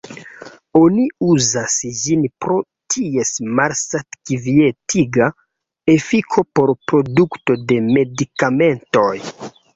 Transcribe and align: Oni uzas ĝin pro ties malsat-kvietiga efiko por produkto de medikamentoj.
Oni 0.77 1.03
uzas 1.33 1.75
ĝin 1.99 2.23
pro 2.45 2.57
ties 2.93 3.33
malsat-kvietiga 3.59 5.29
efiko 5.97 6.47
por 6.61 6.75
produkto 6.95 7.61
de 7.71 7.81
medikamentoj. 7.93 9.15